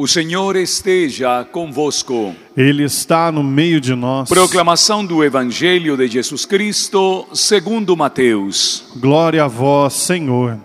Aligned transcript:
O 0.00 0.06
Senhor 0.06 0.54
esteja 0.54 1.44
convosco. 1.50 2.32
Ele 2.56 2.84
está 2.84 3.32
no 3.32 3.42
meio 3.42 3.80
de 3.80 3.96
nós. 3.96 4.28
Proclamação 4.28 5.04
do 5.04 5.24
Evangelho 5.24 5.96
de 5.96 6.06
Jesus 6.06 6.44
Cristo, 6.44 7.26
segundo 7.34 7.96
Mateus. 7.96 8.92
Glória 8.94 9.42
a 9.42 9.48
vós, 9.48 9.94
Senhor. 9.94 10.56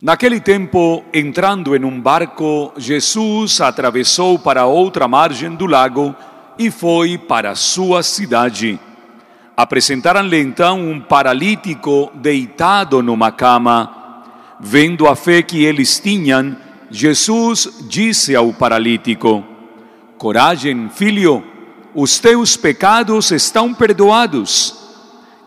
Naquele 0.00 0.38
tempo, 0.38 1.02
entrando 1.12 1.74
em 1.74 1.84
um 1.84 2.00
barco, 2.00 2.72
Jesus 2.76 3.60
atravessou 3.60 4.38
para 4.38 4.66
outra 4.66 5.08
margem 5.08 5.56
do 5.56 5.66
lago 5.66 6.14
e 6.56 6.70
foi 6.70 7.18
para 7.18 7.56
sua 7.56 8.00
cidade. 8.04 8.78
Apresentaram-lhe 9.56 10.38
então 10.38 10.88
um 10.88 11.00
paralítico 11.00 12.12
deitado 12.14 13.02
numa 13.02 13.32
cama. 13.32 14.22
Vendo 14.60 15.08
a 15.08 15.16
fé 15.16 15.42
que 15.42 15.64
eles 15.64 15.98
tinham, 15.98 16.56
Jesus 16.90 17.68
disse 17.88 18.34
ao 18.34 18.52
paralítico: 18.52 19.44
Coragem, 20.18 20.88
filho, 20.88 21.42
os 21.94 22.18
teus 22.18 22.56
pecados 22.56 23.30
estão 23.30 23.74
perdoados. 23.74 24.74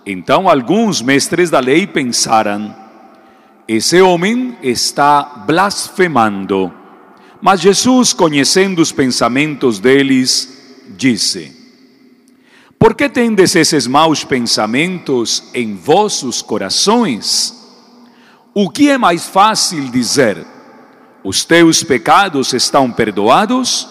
Então 0.06 0.50
alguns 0.50 1.02
mestres 1.02 1.50
da 1.50 1.60
lei 1.60 1.88
pensaram: 1.88 2.76
Esse 3.68 4.02
homem 4.02 4.58
está 4.62 5.44
blasfemando. 5.46 6.74
Mas 7.42 7.62
Jesus, 7.62 8.12
conhecendo 8.12 8.82
os 8.82 8.92
pensamentos 8.92 9.80
deles, 9.80 10.84
disse: 10.98 11.56
Por 12.78 12.96
que 12.96 13.08
tendes 13.08 13.56
esses 13.56 13.88
maus 13.88 14.24
pensamentos 14.24 15.44
em 15.54 15.76
vossos 15.76 16.42
corações? 16.42 17.56
O 18.54 18.70
que 18.70 18.90
é 18.90 18.98
mais 18.98 19.28
fácil 19.28 19.90
dizer? 19.90 20.46
Os 21.24 21.44
teus 21.44 21.84
pecados 21.84 22.54
estão 22.54 22.92
perdoados, 22.92 23.88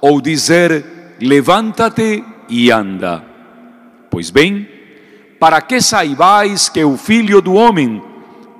ou 0.00 0.20
dizer, 0.20 1.16
levanta-te 1.20 2.24
e 2.48 2.70
anda. 2.70 3.24
Pois 4.10 4.30
bem, 4.30 4.68
para 5.38 5.60
que 5.60 5.80
saibais 5.80 6.68
que 6.68 6.82
o 6.82 6.96
Filho 6.96 7.40
do 7.40 7.54
Homem 7.54 8.02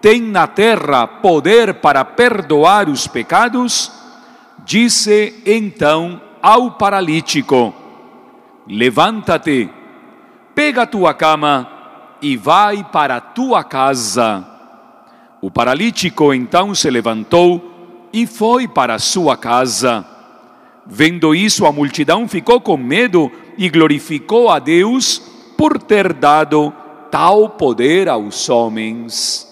tem 0.00 0.20
na 0.20 0.46
terra 0.46 1.06
poder 1.06 1.74
para 1.74 2.04
perdoar 2.04 2.88
os 2.88 3.06
pecados, 3.06 3.90
disse 4.64 5.42
então 5.44 6.20
ao 6.42 6.72
paralítico: 6.72 7.74
Levanta-te, 8.68 9.68
pega 10.54 10.86
tua 10.86 11.14
cama 11.14 11.68
e 12.22 12.36
vai 12.36 12.84
para 12.84 13.20
tua 13.20 13.64
casa. 13.64 14.44
O 15.40 15.50
paralítico 15.50 16.32
então 16.32 16.74
se 16.74 16.90
levantou 16.90 17.75
e 18.12 18.26
foi 18.26 18.66
para 18.68 18.98
sua 18.98 19.36
casa. 19.36 20.06
Vendo 20.86 21.34
isso, 21.34 21.66
a 21.66 21.72
multidão 21.72 22.28
ficou 22.28 22.60
com 22.60 22.76
medo 22.76 23.30
e 23.58 23.68
glorificou 23.68 24.48
a 24.50 24.58
Deus 24.58 25.18
por 25.56 25.82
ter 25.82 26.12
dado 26.12 26.72
tal 27.10 27.50
poder 27.50 28.08
aos 28.08 28.48
homens. 28.48 29.46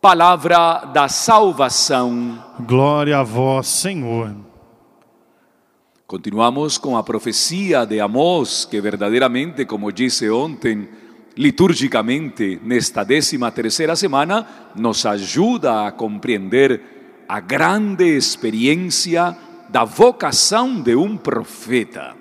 Palavra 0.00 0.84
da 0.92 1.08
salvação. 1.08 2.42
Glória 2.60 3.18
a 3.18 3.22
vós, 3.22 3.66
Senhor. 3.66 4.34
Continuamos 6.06 6.78
com 6.78 6.96
a 6.96 7.02
profecia 7.02 7.84
de 7.84 7.98
Amós, 7.98 8.64
que 8.64 8.80
verdadeiramente, 8.80 9.64
como 9.64 9.90
disse 9.90 10.30
ontem, 10.30 10.88
liturgicamente, 11.36 12.60
nesta 12.64 13.04
décima 13.04 13.50
terceira 13.50 13.94
semana, 13.94 14.46
nos 14.74 15.04
ajuda 15.04 15.86
a 15.86 15.92
compreender 15.92 17.24
a 17.28 17.40
grande 17.40 18.16
experiência 18.16 19.36
da 19.68 19.84
vocação 19.84 20.80
de 20.80 20.94
um 20.94 21.16
profeta. 21.16 22.14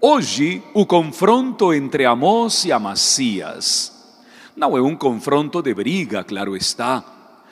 Hoje, 0.00 0.62
o 0.72 0.86
confronto 0.86 1.74
entre 1.74 2.06
Amós 2.06 2.64
e 2.64 2.72
Amacias 2.72 4.00
não 4.56 4.76
é 4.76 4.82
um 4.82 4.96
confronto 4.96 5.62
de 5.62 5.74
briga, 5.74 6.24
claro 6.24 6.56
está, 6.56 7.04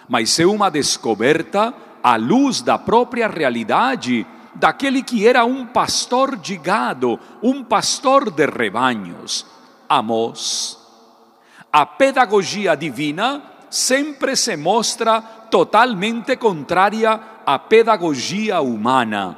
mas 0.08 0.38
é 0.38 0.46
uma 0.46 0.70
descoberta 0.70 1.74
à 2.02 2.16
luz 2.16 2.62
da 2.62 2.78
própria 2.78 3.28
realidade 3.28 4.26
daquele 4.54 5.02
que 5.02 5.26
era 5.26 5.44
um 5.44 5.66
pastor 5.66 6.36
de 6.36 6.56
gado, 6.56 7.18
um 7.42 7.62
pastor 7.62 8.30
de 8.30 8.46
rebanhos, 8.46 9.46
Amós. 9.88 10.77
A 11.72 11.84
pedagogia 11.84 12.74
divina 12.74 13.42
sempre 13.70 14.34
se 14.36 14.56
mostra 14.56 15.20
totalmente 15.20 16.36
contrária 16.36 17.20
à 17.44 17.58
pedagogia 17.58 18.60
humana. 18.60 19.36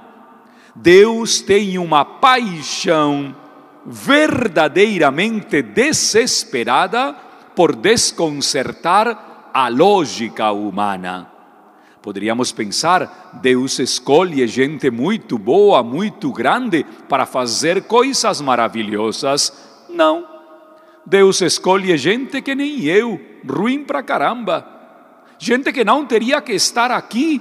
Deus 0.75 1.41
tem 1.41 1.79
uma 1.79 2.05
paixão 2.05 3.35
verdadeiramente 3.85 5.63
desesperada 5.63 7.15
por 7.57 7.75
desconcertar 7.75 9.51
a 9.53 9.69
lógica 9.69 10.53
humana. 10.53 11.29
Poderíamos 12.01 12.53
pensar, 12.53 13.41
Deus 13.43 13.79
escolhe 13.79 14.47
gente 14.47 14.91
muito 14.91 15.37
boa, 15.37 15.83
muito 15.83 16.33
grande 16.33 16.87
para 17.09 17.27
fazer 17.27 17.83
coisas 17.83 18.41
maravilhosas. 18.41 19.53
Não. 19.91 20.30
Deus 21.07 21.41
escolhe 21.41 21.97
gente 21.97 22.43
que 22.43 22.55
nem 22.55 22.85
eu, 22.85 23.21
ruim 23.49 23.85
pra 23.85 24.03
caramba. 24.03 24.67
Gente 25.39 25.73
que 25.73 25.85
não 25.85 26.05
teria 26.05 26.41
que 26.41 26.53
estar 26.53 26.91
aqui. 26.91 27.41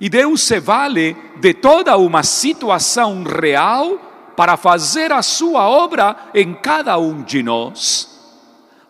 E 0.00 0.08
Deus 0.08 0.42
se 0.42 0.60
vale 0.60 1.16
de 1.40 1.52
toda 1.54 1.96
uma 1.96 2.22
situação 2.22 3.24
real 3.24 3.98
para 4.36 4.56
fazer 4.56 5.10
a 5.10 5.20
sua 5.22 5.68
obra 5.68 6.16
em 6.32 6.54
cada 6.54 6.96
um 6.96 7.22
de 7.22 7.42
nós. 7.42 8.08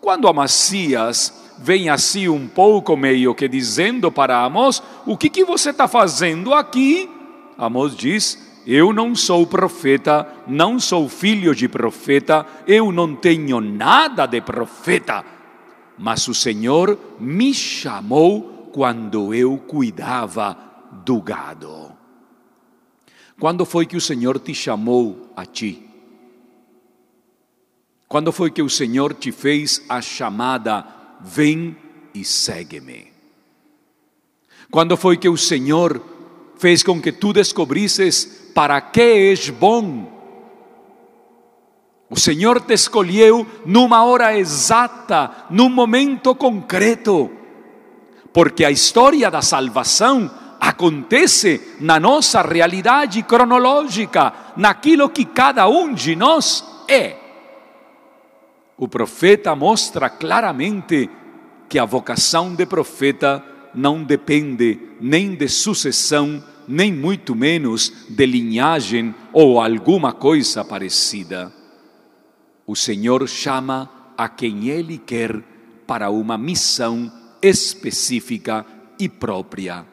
Quando 0.00 0.28
Amacias 0.28 1.54
vem 1.58 1.88
assim 1.88 2.28
um 2.28 2.46
pouco 2.46 2.96
meio 2.96 3.34
que 3.34 3.48
dizendo 3.48 4.12
para 4.12 4.44
Amós, 4.44 4.82
o 5.06 5.16
que, 5.16 5.28
que 5.28 5.44
você 5.44 5.70
está 5.70 5.88
fazendo 5.88 6.52
aqui? 6.52 7.10
Amós 7.56 7.96
diz, 7.96 8.47
eu 8.66 8.92
não 8.92 9.14
sou 9.14 9.46
profeta, 9.46 10.26
não 10.46 10.78
sou 10.78 11.08
filho 11.08 11.54
de 11.54 11.68
profeta, 11.68 12.46
eu 12.66 12.92
não 12.92 13.14
tenho 13.14 13.60
nada 13.60 14.26
de 14.26 14.40
profeta 14.40 15.24
mas 15.98 16.28
o 16.28 16.34
Senhor 16.34 16.98
me 17.18 17.52
chamou 17.52 18.70
quando 18.72 19.34
eu 19.34 19.58
cuidava 19.58 20.56
do 21.04 21.20
gado. 21.20 21.92
Quando 23.38 23.66
foi 23.66 23.84
que 23.84 23.96
o 23.96 24.00
Senhor 24.00 24.38
te 24.38 24.54
chamou 24.54 25.32
a 25.36 25.44
ti? 25.44 25.84
Quando 28.06 28.32
foi 28.32 28.50
que 28.50 28.62
o 28.62 28.70
Senhor 28.70 29.12
te 29.12 29.32
fez 29.32 29.84
a 29.88 30.00
chamada, 30.00 30.86
vem 31.20 31.76
e 32.14 32.24
segue-me? 32.24 33.12
Quando 34.70 34.96
foi 34.96 35.16
que 35.16 35.28
o 35.28 35.36
Senhor 35.36 36.02
fez 36.56 36.82
com 36.82 37.00
que 37.00 37.12
tu 37.12 37.32
descobrisses 37.32 38.37
para 38.58 38.80
que 38.80 39.30
és 39.30 39.50
bom? 39.50 40.10
O 42.10 42.18
Senhor 42.18 42.60
te 42.60 42.74
escolheu 42.74 43.46
numa 43.64 44.02
hora 44.02 44.36
exata, 44.36 45.46
num 45.48 45.68
momento 45.68 46.34
concreto, 46.34 47.30
porque 48.32 48.64
a 48.64 48.70
história 48.72 49.30
da 49.30 49.42
salvação 49.42 50.28
acontece 50.58 51.76
na 51.78 52.00
nossa 52.00 52.42
realidade 52.42 53.22
cronológica, 53.22 54.32
naquilo 54.56 55.08
que 55.08 55.24
cada 55.24 55.68
um 55.68 55.94
de 55.94 56.16
nós 56.16 56.64
é. 56.88 57.14
O 58.76 58.88
profeta 58.88 59.54
mostra 59.54 60.10
claramente 60.10 61.08
que 61.68 61.78
a 61.78 61.84
vocação 61.84 62.56
de 62.56 62.66
profeta 62.66 63.40
não 63.72 64.02
depende 64.02 64.80
nem 65.00 65.36
de 65.36 65.48
sucessão, 65.48 66.42
nem 66.68 66.92
muito 66.92 67.34
menos 67.34 67.92
de 68.08 68.26
linhagem 68.26 69.14
ou 69.32 69.60
alguma 69.60 70.12
coisa 70.12 70.64
parecida. 70.64 71.52
O 72.66 72.76
Senhor 72.76 73.26
chama 73.26 73.90
a 74.16 74.28
quem 74.28 74.68
Ele 74.68 74.98
quer 74.98 75.42
para 75.86 76.10
uma 76.10 76.36
missão 76.36 77.10
específica 77.40 78.66
e 78.98 79.08
própria. 79.08 79.86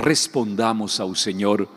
Respondamos 0.00 1.00
ao 1.00 1.14
Senhor 1.14 1.68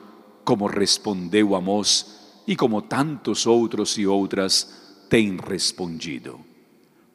como 0.46 0.68
respondeu 0.68 1.56
Amós 1.56 2.20
e 2.46 2.56
como 2.56 2.82
tantos 2.82 3.48
outros 3.48 3.98
e 3.98 4.06
outras 4.06 5.06
têm 5.10 5.38
respondido. 5.38 6.40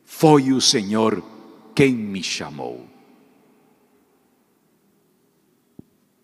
Foi 0.04 0.52
o 0.52 0.60
Senhor 0.60 1.22
quem 1.74 1.92
me 1.92 2.22
chamou. 2.22 2.87